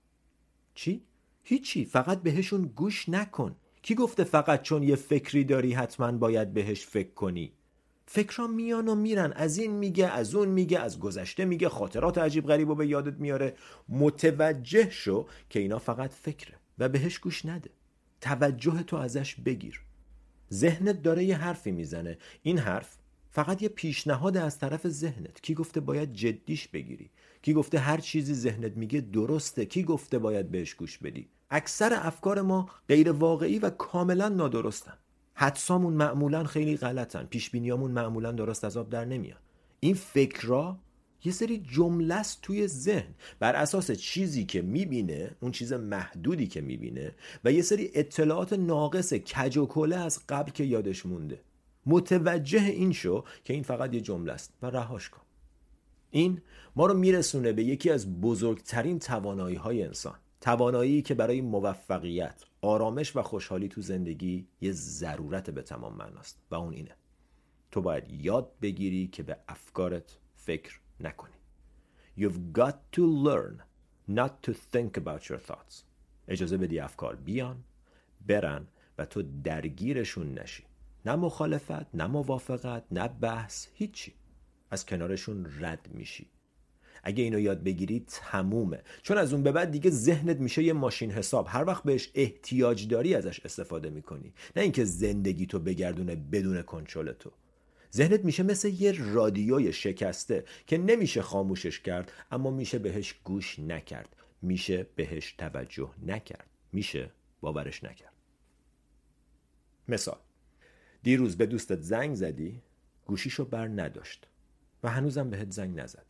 چی؟ 0.74 1.02
هیچی 1.42 1.84
فقط 1.84 2.22
بهشون 2.22 2.62
گوش 2.62 3.08
نکن. 3.08 3.56
کی 3.82 3.94
گفته 3.94 4.24
فقط 4.24 4.62
چون 4.62 4.82
یه 4.82 4.96
فکری 4.96 5.44
داری 5.44 5.72
حتما 5.72 6.12
باید 6.12 6.54
بهش 6.54 6.86
فکر 6.86 7.14
کنی؟ 7.14 7.52
فکرها 8.06 8.46
میان 8.46 8.88
و 8.88 8.94
میرن. 8.94 9.32
از 9.32 9.58
این 9.58 9.72
میگه 9.72 10.06
از 10.06 10.34
اون 10.34 10.48
میگه 10.48 10.78
از 10.78 10.98
گذشته 10.98 11.44
میگه 11.44 11.68
خاطرات 11.68 12.18
عجیب 12.18 12.46
غریب 12.46 12.68
و 12.68 12.74
به 12.74 12.86
یادت 12.86 13.20
میاره. 13.20 13.54
متوجه 13.88 14.90
شو 14.90 15.26
که 15.50 15.60
اینا 15.60 15.78
فقط 15.78 16.10
فکره 16.12 16.54
و 16.78 16.88
بهش 16.88 17.18
گوش 17.18 17.46
نده. 17.46 17.70
توجه 18.20 18.82
تو 18.82 18.96
ازش 18.96 19.34
بگیر. 19.34 19.80
ذهنت 20.52 21.02
داره 21.02 21.24
یه 21.24 21.36
حرفی 21.36 21.70
می‌زنه. 21.70 22.18
این 22.42 22.58
حرف 22.58 22.96
فقط 23.32 23.62
یه 23.62 23.68
پیشنهاد 23.68 24.36
از 24.36 24.58
طرف 24.58 24.88
ذهنت. 24.88 25.40
کی 25.40 25.54
گفته 25.54 25.80
باید 25.80 26.12
جدیش 26.12 26.68
بگیری؟ 26.68 27.10
کی 27.42 27.52
گفته 27.52 27.78
هر 27.78 27.98
چیزی 27.98 28.34
ذهنت 28.34 28.76
میگه 28.76 29.00
درسته؟ 29.00 29.64
کی 29.64 29.82
گفته 29.82 30.18
باید 30.18 30.50
بهش 30.50 30.74
گوش 30.74 30.98
بدی؟ 30.98 31.28
اکثر 31.50 31.98
افکار 32.02 32.42
ما 32.42 32.68
غیر 32.88 33.12
واقعی 33.12 33.58
و 33.58 33.70
کاملا 33.70 34.28
نادرستن. 34.28 34.98
حدسامون 35.34 35.92
معمولا 35.92 36.44
خیلی 36.44 36.76
غلطن. 36.76 37.24
پیش 37.24 37.50
بینیامون 37.50 37.90
معمولا 37.90 38.32
درست 38.32 38.64
از 38.64 38.76
آب 38.76 38.90
در 38.90 39.04
نمیاد 39.04 39.40
این 39.80 39.94
فکرها 39.94 40.78
یه 41.24 41.32
سری 41.32 41.58
جمله 41.58 42.14
است 42.14 42.38
توی 42.42 42.66
ذهن. 42.66 43.14
بر 43.38 43.54
اساس 43.54 43.90
چیزی 43.90 44.44
که 44.44 44.62
می‌بینه 44.62 45.36
اون 45.40 45.52
چیز 45.52 45.72
محدودی 45.72 46.46
که 46.46 46.60
می‌بینه 46.60 47.14
و 47.44 47.52
یه 47.52 47.62
سری 47.62 47.90
اطلاعات 47.94 48.52
ناقص 48.52 49.12
کج 49.12 49.56
و 49.56 49.66
کله 49.66 49.96
از 49.96 50.20
قبل 50.28 50.50
که 50.50 50.64
یادش 50.64 51.06
مونده. 51.06 51.40
متوجه 51.90 52.62
این 52.62 52.92
شو 52.92 53.24
که 53.44 53.52
این 53.52 53.62
فقط 53.62 53.94
یه 53.94 54.00
جمله 54.00 54.32
است 54.32 54.52
و 54.62 54.66
رهاش 54.66 55.08
کن. 55.08 55.20
این 56.10 56.42
ما 56.76 56.86
رو 56.86 56.94
میرسونه 56.94 57.52
به 57.52 57.64
یکی 57.64 57.90
از 57.90 58.20
بزرگترین 58.20 58.98
توانایی 58.98 59.56
های 59.56 59.82
انسان. 59.82 60.18
توانایی 60.40 61.02
که 61.02 61.14
برای 61.14 61.40
موفقیت 61.40 62.44
آرامش 62.60 63.16
و 63.16 63.22
خوشحالی 63.22 63.68
تو 63.68 63.80
زندگی 63.80 64.46
یه 64.60 64.72
ضرورت 64.72 65.50
به 65.50 65.62
تمام 65.62 65.96
معناست 65.96 66.38
و 66.50 66.54
اون 66.54 66.74
اینه. 66.74 66.96
تو 67.70 67.80
باید 67.80 68.04
یاد 68.10 68.52
بگیری 68.62 69.06
که 69.06 69.22
به 69.22 69.36
افکارت 69.48 70.18
فکر 70.34 70.80
نکنی. 71.00 71.34
You've 72.18 72.58
got 72.58 72.74
to 72.96 73.02
learn 73.26 73.62
not 74.08 74.32
to 74.46 74.52
think 74.52 74.98
about 74.98 75.22
your 75.24 75.38
thoughts. 75.50 75.84
اجازه 76.28 76.56
بدی 76.56 76.78
افکار 76.78 77.16
بیان 77.16 77.64
برن 78.26 78.66
و 78.98 79.04
تو 79.04 79.22
درگیرشون 79.44 80.34
نشی. 80.34 80.64
نه 81.06 81.16
مخالفت 81.16 81.94
نه 81.94 82.06
موافقت 82.06 82.84
نه 82.90 83.08
بحث 83.08 83.66
هیچی. 83.74 84.14
از 84.70 84.86
کنارشون 84.86 85.46
رد 85.60 85.88
میشی. 85.94 86.26
اگه 87.02 87.24
اینو 87.24 87.40
یاد 87.40 87.62
بگیری 87.62 88.04
تمومه. 88.06 88.82
چون 89.02 89.18
از 89.18 89.32
اون 89.32 89.42
به 89.42 89.52
بعد 89.52 89.70
دیگه 89.70 89.90
ذهنت 89.90 90.36
میشه 90.36 90.62
یه 90.62 90.72
ماشین 90.72 91.10
حساب. 91.10 91.46
هر 91.48 91.64
وقت 91.64 91.82
بهش 91.82 92.10
احتیاج 92.14 92.88
داری 92.88 93.14
ازش 93.14 93.40
استفاده 93.40 93.90
می‌کنی. 93.90 94.32
نه 94.56 94.62
اینکه 94.62 94.84
زندگی 94.84 95.46
تو 95.46 95.58
بگردونه 95.58 96.16
بدون 96.16 96.62
کنترل 96.62 97.12
تو. 97.12 97.30
ذهنت 97.94 98.24
میشه 98.24 98.42
مثل 98.42 98.68
یه 98.68 99.12
رادیوی 99.12 99.72
شکسته 99.72 100.44
که 100.66 100.78
نمیشه 100.78 101.22
خاموشش 101.22 101.80
کرد 101.80 102.12
اما 102.30 102.50
میشه 102.50 102.78
بهش 102.78 103.14
گوش 103.24 103.58
نکرد. 103.58 104.16
میشه 104.42 104.86
بهش 104.96 105.32
توجه 105.32 105.90
نکرد. 106.06 106.50
میشه 106.72 107.10
باورش 107.40 107.84
نکرد. 107.84 108.12
مثال. 109.88 110.18
دیروز 111.02 111.36
به 111.36 111.46
دوستت 111.46 111.80
زنگ 111.80 112.14
زدی 112.14 112.62
گوشیشو 113.06 113.44
بر 113.44 113.68
نداشت 113.68 114.26
و 114.82 114.90
هنوزم 114.90 115.30
بهت 115.30 115.50
زنگ 115.50 115.80
نزده. 115.80 116.04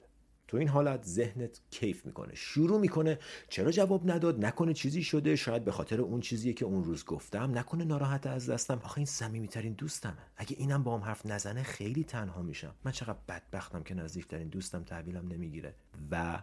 تو 0.49 0.57
این 0.57 0.69
حالت 0.69 1.05
ذهنت 1.05 1.61
کیف 1.71 2.07
می‌کنه 2.07 2.35
شروع 2.35 2.81
می‌کنه 2.81 3.19
چرا 3.49 3.71
جواب 3.71 4.11
نداد 4.11 4.45
نکنه 4.45 4.75
چیزی 4.75 5.03
شده 5.03 5.37
شاید 5.37 5.65
به 5.65 5.73
خاطر 5.73 6.01
اون 6.01 6.21
چیزی 6.21 6.55
که 6.55 6.65
اون 6.65 6.85
روز 6.85 7.05
گفتم 7.05 7.59
نکنه 7.59 7.85
ناراحت 7.85 8.27
از 8.27 8.51
دستم. 8.51 8.81
آخه 8.85 8.99
این 8.99 9.07
صمیمیترین 9.07 9.73
دوستمه. 9.73 10.19
اگه 10.37 10.57
اینم 10.59 10.83
با 10.83 10.99
هم 10.99 11.05
حرف 11.05 11.27
نزنه 11.27 11.63
خیلی 11.63 12.05
تنها 12.05 12.43
میشم. 12.43 12.75
من 12.85 12.93
چقدر 12.93 13.19
بدبختم 13.29 13.83
که 13.83 13.95
نزدیکترین 13.95 14.49
دوستم 14.49 14.85
تحویلم 14.85 15.29
نمی‌گیره. 15.29 15.75
و 16.11 16.43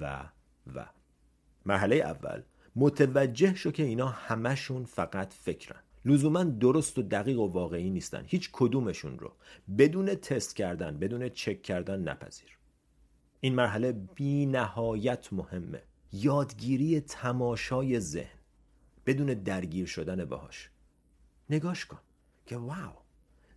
و 0.00 0.24
و. 0.74 0.86
مرحله 1.66 1.96
اول. 1.96 2.42
متوجه 2.76 3.54
شو 3.54 3.70
که 3.70 3.82
اینا 3.82 4.08
همشون 4.08 4.84
فقط 4.84 5.32
فکرن. 5.32 5.80
لزوما 6.04 6.44
درست 6.44 6.98
و 6.98 7.02
دقیق 7.02 7.38
و 7.38 7.46
واقعی 7.46 7.90
نیستن. 7.90 8.24
هیچ 8.26 8.50
کدومشون 8.52 9.18
رو. 9.18 9.32
بدون 9.78 10.14
تست 10.14 10.56
کردن 10.56 10.98
بدون 10.98 11.28
چک 11.28 11.62
کردن 11.62 12.00
نپذیر. 12.00 12.58
این 13.40 13.54
مرحله 13.54 13.92
بی 13.92 14.46
نهایت 14.46 15.32
مهمه. 15.32 15.82
یادگیری 16.12 17.00
تماشای 17.00 18.00
ذهن. 18.00 18.38
بدون 19.06 19.26
درگیر 19.26 19.86
شدن 19.86 20.24
باهاش. 20.24 20.70
نگاش 21.50 21.86
کن 21.86 21.98
که 22.46 22.56
واو 22.56 22.92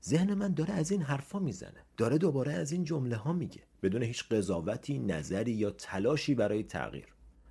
ذهن 0.03 0.33
من 0.33 0.53
داره 0.53 0.73
از 0.73 0.91
این 0.91 1.01
حرفا 1.01 1.39
می‌زنه. 1.39 1.85
داره 1.97 2.17
دوباره 2.17 2.53
از 2.53 2.71
این 2.71 2.83
جمله 2.83 3.15
ها 3.15 3.33
میگه. 3.33 3.61
بدون 3.83 4.03
هیچ 4.03 4.29
قضاوتی 4.29 4.99
نظری 4.99 5.51
یا 5.51 5.71
تلاشی 5.71 6.35
برای 6.35 6.63
تغییر. 6.63 7.07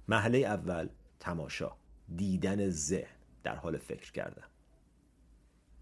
مرحله 0.09 0.39
اول 0.39 0.89
تماشا. 1.21 1.73
دیدن 2.17 2.71
ذهن. 2.71 3.17
در 3.43 3.57
حال 3.57 3.79
فکر 3.79 4.13
کردن. 4.13 4.45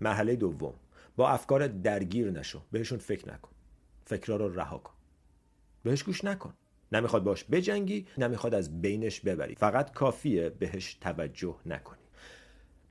مرحله 0.01 0.37
دوم. 0.37 0.75
با 1.17 1.29
افکار 1.29 1.67
درگیر 1.67 2.31
نشو. 2.31 2.63
بهشون 2.73 2.99
فکر 2.99 3.29
نکن. 3.29 3.51
فکرها 4.05 4.37
رو 4.37 4.55
رها 4.55 4.79
کن. 4.79 4.93
بهش 5.83 6.03
گوش 6.03 6.25
نکن. 6.25 6.55
نمی‌خواد 6.93 7.25
باش 7.25 7.45
بجنگی 7.51 8.07
نمی‌خواد 8.19 8.55
از 8.55 8.81
بینش 8.81 9.21
ببری. 9.21 9.55
فقط 9.55 9.93
کافیه 9.93 10.49
بهش 10.49 10.95
توجه 10.95 11.57
نکنی. 11.67 11.99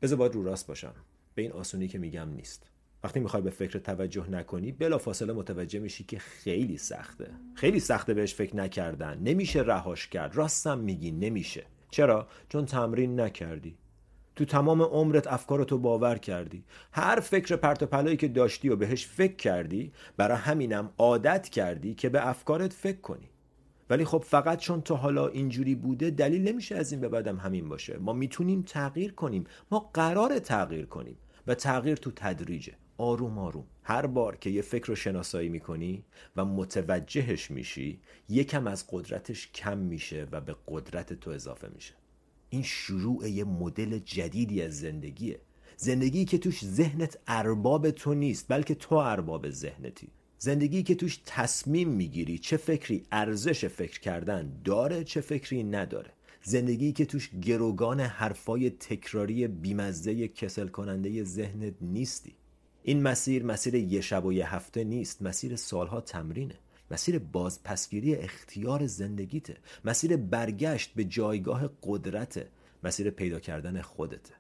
بذار 0.02 0.18
باید 0.18 0.34
رو 0.34 0.44
راست 0.44 0.68
باشم. 0.68 0.94
به 1.36 1.42
این 1.42 1.52
آسونی 1.52 1.88
که 1.88 1.98
میگم 1.98 2.30
نیست. 2.30 2.70
وقتی 3.04 3.20
می‌خوای 3.20 3.44
به 3.44 3.50
فکر 3.50 3.80
توجه 3.80 4.30
نکنی 4.30 4.72
بلا 4.72 4.98
فاصله 4.98 5.34
متوجه 5.34 5.80
میشی 5.80 6.04
که 6.04 6.20
خیلی 6.20 6.78
سخته. 6.78 7.32
خیلی 7.56 7.80
سخته 7.80 8.14
بهش 8.14 8.34
فکر 8.34 8.56
نکردن. 8.56 9.20
نمیشه 9.20 9.62
رهاش 9.62 10.08
کرد. 10.08 10.36
راستم 10.36 10.80
میگی 10.80 11.12
نمیشه. 11.12 11.66
چرا؟ 11.92 12.28
چون 12.50 12.66
تمرین 12.66 13.20
نکردی. 13.20 13.78
تو 14.38 14.46
تمام 14.46 14.82
عمرت 14.82 15.28
افکارتو 15.28 15.78
باور 15.78 16.18
کردی. 16.18 16.64
هر 16.92 17.20
فکر 17.20 17.56
پرت 17.56 17.84
پلایی 17.84 18.18
که 18.18 18.28
داشتی 18.28 18.70
و 18.70 18.76
بهش 18.76 19.06
فکر 19.06 19.36
کردی 19.36 19.92
برای 20.18 20.38
همینم 20.38 20.90
عادت 20.98 21.50
کردی 21.50 21.94
که 21.94 22.10
به 22.10 22.28
افکارت 22.28 22.74
فکر 22.74 23.02
کنی. 23.02 23.30
ولی 23.90 24.06
خب 24.06 24.24
فقط 24.28 24.60
چون 24.60 24.82
تو 24.82 24.96
حالا 24.96 25.28
اینجوری 25.28 25.76
بوده 25.76 26.10
دلیل 26.10 26.48
نمیشه 26.48 26.76
از 26.76 26.92
این 26.92 27.02
به 27.02 27.10
بعدم 27.10 27.38
همین 27.38 27.70
باشه. 27.70 27.98
ما 27.98 28.14
می‌تونیم 28.14 28.62
تغییر 28.62 29.12
کنیم. 29.12 29.44
ما 29.72 29.90
قرار 29.94 30.40
تغییر 30.40 30.86
کنیم. 30.86 31.18
و 31.48 31.56
تغییر 31.56 31.96
تو 31.96 32.12
تدریجه. 32.16 32.74
آروم 32.98 33.38
آروم. 33.40 33.66
هر 33.84 34.08
بار 34.08 34.36
که 34.36 34.50
یه 34.50 34.62
فکر 34.62 34.88
رو 34.88 34.96
شناسایی 34.96 35.50
می‌کنی 35.50 36.04
و 36.36 36.46
متوجهش 36.46 37.52
میشی 37.52 38.00
یکم 38.30 38.68
از 38.68 38.86
قدرتش 38.92 39.52
کم 39.52 39.78
میشه 39.78 40.28
و 40.32 40.42
به 40.42 40.56
قدرت 40.68 41.14
تو 41.14 41.32
اضافه 41.32 41.68
میشه. 41.76 41.94
این 42.50 42.64
شروع 42.64 43.30
یه 43.30 43.44
مدل 43.44 44.00
جدیدی 44.00 44.62
از 44.62 44.80
زندگیه. 44.80 45.40
زندگی 45.78 46.26
که 46.26 46.38
توش 46.38 46.66
ذهنت 46.66 47.18
ارباب 47.28 47.92
تو 47.92 48.14
نیست 48.14 48.46
بلکه 48.48 48.76
تو 48.76 48.96
ارباب 48.96 49.50
ذهنتی. 49.50 50.08
زندگی 50.38 50.84
که 50.84 50.96
توش 50.96 51.20
تصمیم 51.26 51.90
می‌گیری 51.90 52.38
چه 52.38 52.58
فکری 52.58 53.04
ارزش 53.12 53.66
فکر 53.66 54.00
کردن 54.00 54.62
داره 54.64 55.04
چه 55.04 55.22
فکری 55.22 55.64
نداره. 55.64 56.12
زندگی 56.44 56.92
که 56.92 57.06
توش 57.06 57.30
گروگان 57.42 58.00
حرفای 58.00 58.70
تکراری 58.70 59.48
بیمزه 59.48 60.28
کسل 60.28 60.68
کننده 60.68 61.24
ذهنت 61.24 61.74
نیستی. 61.82 62.36
این 62.84 63.02
مسیر 63.02 63.44
مسیر 63.44 63.76
یه 63.76 64.02
شب 64.02 64.26
و 64.26 64.34
یه 64.34 64.56
هفته 64.56 64.84
نیست 64.84 65.22
مسیر 65.22 65.56
سالها 65.56 66.02
تمرینه. 66.02 66.56
مسیر 66.92 67.20
بازپسگیری 67.20 68.16
اختیار 68.16 68.86
زندگیته. 68.86 69.58
مسیر 69.86 70.18
برگشت 70.18 70.94
به 70.94 71.04
جایگاه 71.04 71.70
قدرته. 71.84 72.50
مسیر 72.84 73.10
پیدا 73.10 73.40
کردن 73.40 73.82
خودته. 73.82 74.34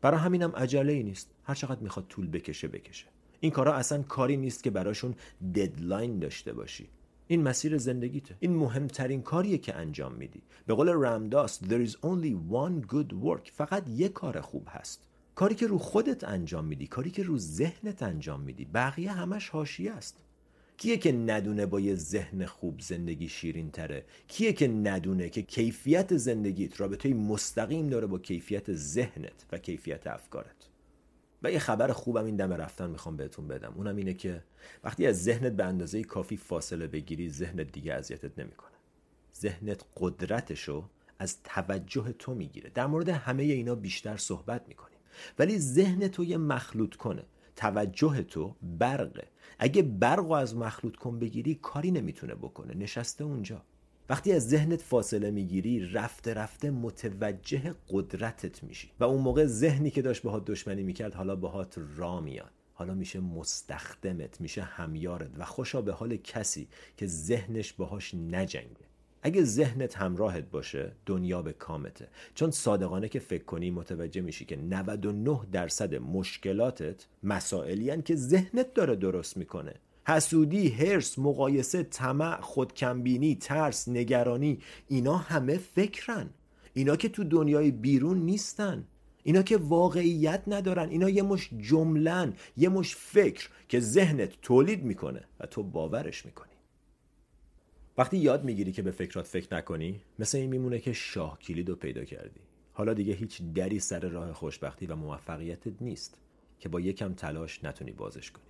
برای 0.00 0.20
همینم 0.20 0.50
عجله 0.50 0.92
ای 0.92 1.02
نیست. 1.02 1.30
هر 1.44 1.54
چقدر 1.54 1.80
می‌خواد 1.80 2.06
طول 2.08 2.28
بکشه 2.28 2.68
بکشه. 2.68 3.06
این 3.40 3.52
کارا 3.52 3.74
اصلا 3.74 4.02
کاری 4.02 4.36
نیست 4.36 4.62
که 4.62 4.70
براشون 4.70 5.14
ددلاین 5.54 6.18
داشته 6.18 6.52
باشی. 6.52 6.88
این 7.26 7.42
مسیر 7.42 7.78
زندگیته. 7.78 8.36
این 8.40 8.56
مهمترین 8.56 9.22
کاریه 9.22 9.58
که 9.58 9.74
انجام 9.74 10.14
میدی. 10.14 10.42
به 10.66 10.74
قول 10.74 10.88
رمداس 10.88 11.60
there 11.62 11.88
is 11.88 11.92
only 11.92 12.34
one 12.50 12.86
good 12.92 13.12
work. 13.24 13.50
فقط 13.52 13.88
یه 13.88 14.08
کار 14.08 14.40
خوب 14.40 14.68
هست. 14.70 15.06
کاری 15.34 15.54
که 15.54 15.66
رو 15.66 15.78
خودت 15.78 16.24
انجام 16.24 16.64
میدی 16.64 16.86
کاری 16.86 17.10
که 17.10 17.22
رو 17.22 17.38
ذهنت 17.38 18.02
انجام 18.02 18.40
میدی. 18.40 18.64
بقیه 18.64 19.12
همش 19.12 19.48
حاشیه 19.48 19.92
است. 19.92 20.25
کیه 20.76 20.96
که 20.96 21.12
ندونه 21.12 21.66
با 21.66 21.80
یه 21.80 21.94
ذهن 21.94 22.46
خوب 22.46 22.80
زندگی 22.80 23.28
شیرین 23.28 23.70
تره 23.70 24.04
کیه 24.28 24.52
که 24.52 24.68
ندونه 24.68 25.28
که 25.28 25.42
کیفیت 25.42 26.16
زندگیت 26.16 26.80
رابطه 26.80 27.14
مستقیم 27.14 27.88
داره 27.88 28.06
با 28.06 28.18
کیفیت 28.18 28.74
ذهنت 28.74 29.46
و 29.52 29.58
کیفیت 29.58 30.06
افکارت؟ 30.06 30.68
و 31.42 31.52
یه 31.52 31.58
خبر 31.58 31.92
خوبم 31.92 32.24
این 32.24 32.36
دم 32.36 32.52
رفتن 32.52 32.90
می‌خوام 32.90 33.16
بهتون 33.16 33.48
بدم. 33.48 33.72
اونم 33.76 33.96
اینه 33.96 34.14
که 34.14 34.42
وقتی 34.84 35.06
از 35.06 35.24
ذهنت 35.24 35.52
به 35.52 35.64
اندازه 35.64 36.02
کافی 36.04 36.36
فاصله 36.36 36.86
بگیری 36.86 37.30
ذهنت 37.30 37.72
دیگه 37.72 37.94
اذیتت 37.94 38.38
نمی‌کنه. 38.38 38.76
ذهنت 39.40 39.84
قدرتشو 39.96 40.84
از 41.18 41.42
توجه 41.44 42.14
تو 42.18 42.34
می‌گیره. 42.34 42.70
در 42.70 42.86
مورد 42.86 43.08
همه 43.08 43.42
اینا 43.42 43.74
بیشتر 43.74 44.16
صحبت 44.16 44.68
می‌کنیم. 44.68 44.98
ولی 45.38 45.58
ذهن 45.58 46.08
تو 46.08 46.24
یه 46.24 46.36
مخلوط 46.36 46.94
کنه. 46.94 47.22
توجه 47.56 48.22
تو 48.22 48.54
برقه. 48.62 49.28
اگه 49.58 49.82
برق 49.82 50.30
از 50.30 50.56
مخلوط 50.56 50.96
کن 50.96 51.18
بگیری 51.18 51.54
کاری 51.54 51.90
نمی‌تونه 51.90 52.34
بکنه. 52.34 52.74
نشسته 52.74 53.24
اونجا. 53.24 53.62
وقتی 54.08 54.32
از 54.32 54.48
ذهنت 54.48 54.82
فاصله 54.82 55.30
می‌گیری 55.30 55.88
رفته 55.92 56.34
رفته 56.34 56.70
متوجه 56.70 57.74
قدرتت 57.88 58.64
میشی. 58.64 58.90
و 59.00 59.04
اون 59.04 59.20
موقع 59.22 59.46
ذهنی 59.46 59.90
که 59.90 60.02
داشت 60.02 60.22
باهات 60.22 60.44
دشمنی 60.44 60.82
می‌کرد 60.82 61.14
حالا 61.14 61.36
باهات 61.36 61.78
را 61.96 62.20
میاد. 62.20 62.50
حالا 62.74 62.94
میشه 62.94 63.20
مستخدمت 63.20 64.40
میشه 64.40 64.62
همیارت. 64.62 65.30
و 65.38 65.44
خوشا 65.44 65.80
به 65.82 65.92
حال 65.92 66.16
کسی 66.16 66.68
که 66.96 67.06
ذهنش 67.06 67.72
باهاش 67.72 68.14
نجنگه. 68.14 68.86
اگه 69.22 69.44
ذهنت 69.44 69.96
همراهت 69.96 70.50
باشه 70.50 70.92
دنیا 71.06 71.42
به 71.42 71.52
کامته. 71.52 72.08
چون 72.34 72.50
صادقانه 72.50 73.08
که 73.08 73.18
فکر 73.18 73.44
کنی 73.44 73.70
متوجه 73.70 74.20
میشی 74.20 74.44
که 74.44 74.56
99 74.56 75.40
درصد 75.52 75.94
مشکلاتت 75.94 77.06
مسائلی 77.22 78.02
که 78.02 78.16
ذهنت 78.16 78.74
داره 78.74 78.96
درست 78.96 79.36
می‌کنه. 79.36 79.74
حسودی، 80.08 80.68
هرس، 80.68 81.18
مقایسه، 81.18 81.82
طمع، 81.82 82.40
خودکمبینی، 82.40 83.34
ترس، 83.34 83.88
نگرانی 83.88 84.58
اینا 84.88 85.16
همه 85.16 85.58
فکرن. 85.58 86.30
اینا 86.74 86.96
که 86.96 87.08
تو 87.08 87.24
دنیای 87.24 87.70
بیرون 87.70 88.18
نیستن. 88.18 88.84
اینا 89.22 89.42
که 89.42 89.56
واقعیت 89.56 90.42
ندارن. 90.46 90.88
اینا 90.88 91.10
یه 91.10 91.22
مش 91.22 91.50
جملن 91.58 92.34
یه 92.56 92.68
مش 92.68 92.96
فکر 92.96 93.48
که 93.68 93.80
ذهنت 93.80 94.40
تولید 94.42 94.84
می‌کنه 94.84 95.24
و 95.40 95.46
تو 95.46 95.62
باورش 95.62 96.26
می‌کنی. 96.26 96.55
وقتی 97.98 98.16
یاد 98.16 98.44
می‌گیری 98.44 98.72
که 98.72 98.82
به 98.82 98.90
فکرات 98.90 99.26
فکر 99.26 99.54
نکنی 99.54 100.00
مثل 100.18 100.38
این 100.38 100.50
میمونه 100.50 100.78
که 100.78 100.92
شاه 100.92 101.38
کلید 101.38 101.68
رو 101.68 101.76
پیدا 101.76 102.04
کردی. 102.04 102.40
حالا 102.72 102.94
دیگه 102.94 103.14
هیچ 103.14 103.42
دری 103.54 103.80
سر 103.80 104.08
راه 104.08 104.32
خوشبختی 104.32 104.86
و 104.86 104.96
موفقیتت 104.96 105.82
نیست 105.82 106.20
که 106.58 106.68
با 106.68 106.80
یکم 106.80 107.14
تلاش 107.14 107.64
نتونی 107.64 107.92
بازش 107.92 108.30
کنی. 108.30 108.44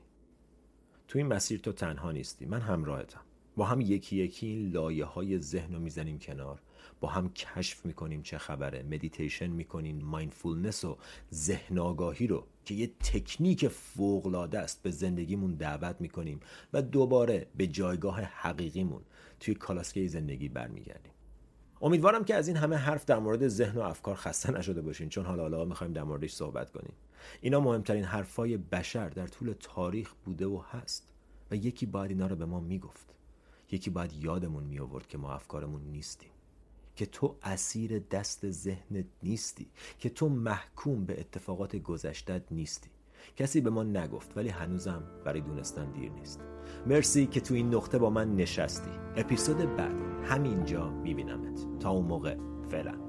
تو 1.09 1.19
این 1.19 1.26
مسیر 1.26 1.61
تو 1.61 1.73
تنها 1.73 2.12
نیستی. 2.12 2.47
من 2.47 2.61
همراهتم. 2.61 3.21
با 3.57 3.65
هم 3.65 3.81
یکی 3.81 4.17
یکی 4.17 4.47
این 4.47 4.71
لایه 4.71 5.05
های 5.05 5.39
ذهن 5.39 5.75
رو 5.75 5.81
می‌زنیم 5.81 6.19
کنار. 6.19 6.61
با 7.01 7.09
هم 7.09 7.33
کشف 7.33 7.87
می‌کنیم 7.87 8.23
چه 8.23 8.39
خبره. 8.39 8.83
مدیتیشن 8.83 9.47
می‌کنیم 9.47 9.97
mindfulness 9.97 10.85
و 10.85 10.97
ذهن 11.35 11.79
آگاهی 11.79 12.27
رو 12.27 12.47
که 12.65 12.75
یه 12.75 12.91
تکنیک 13.01 13.69
فوقلاده 13.69 14.59
است 14.59 14.83
به 14.83 14.91
زندگیمون 14.91 15.55
دعوت 15.55 15.97
می‌کنیم 16.01 16.41
و 16.73 16.83
دوباره 16.83 17.47
به 17.57 17.67
جایگاه 17.67 18.21
حقیقیمون 18.21 19.03
توی 19.41 19.55
کالسکه 19.55 20.09
زندگی 20.09 20.49
برمیگردیم. 20.49 21.13
امیدوارم 21.81 22.25
که 22.25 22.35
از 22.35 22.49
این 22.49 22.57
همه 22.57 22.77
حرف 22.77 23.05
در 23.05 23.19
مورد 23.19 23.49
ذهن 23.49 23.79
و 23.79 23.83
افکار 23.83 24.15
خسته 24.15 24.51
نشده 24.51 24.83
باشین 24.83 25.09
چون 25.09 25.27
حالا 25.27 25.43
حالا 25.43 25.65
می‌خوایم 25.65 25.93
در 25.93 26.03
موردش 26.03 26.33
صحبت 26.33 26.71
کنیم. 26.71 26.93
اینا 27.41 27.61
مهمترین 27.61 28.05
حرفای 28.05 28.57
بشر 28.57 29.09
در 29.09 29.27
طول 29.27 29.55
تاریخ 29.61 30.15
بوده 30.25 30.47
و 30.47 30.63
هست 30.71 31.09
و 31.50 31.57
یکی 31.57 31.87
باید 31.87 32.11
اینا 32.11 32.26
رو 32.26 32.37
به 32.37 32.45
ما 32.45 32.61
می‌گفت. 32.61 33.16
یکی 33.71 33.91
باید 33.91 34.13
یادمون 34.13 34.65
می 34.65 34.79
آورد 34.79 35.07
که 35.07 35.19
ما 35.19 35.33
افکارمون 35.33 35.83
نیستیم. 35.83 36.31
که 36.97 37.07
تو 37.07 37.37
اسیر 37.43 37.99
دست 37.99 38.50
ذهنت 38.50 39.07
نیستی. 39.23 39.67
که 39.99 40.09
تو 40.09 40.29
محکوم 40.29 41.05
به 41.05 41.21
اتفاقات 41.21 41.76
گذشتت 41.76 42.43
نیستی. 42.50 42.91
کسی 43.37 43.61
به 43.61 43.71
ما 43.71 43.83
نگفت 43.83 44.37
ولی 44.37 44.49
هنوزم 44.49 45.02
برای 45.25 45.41
دونستن 45.41 45.93
دیر 45.93 46.13
نیست. 46.13 46.41
مرسی 46.87 47.26
که 47.26 47.41
تو 47.41 47.55
این 47.55 47.75
نقطه 47.75 47.99
با 47.99 48.11
من 48.11 48.37
نشستی. 48.37 48.91
اپیزود 49.17 49.76
بعد. 49.76 49.97
همینجا 50.25 50.91
میبینمت. 50.91 51.79
تا 51.81 51.91
اون 51.91 52.07
موقع 52.07 52.37
فعلا. 52.71 53.05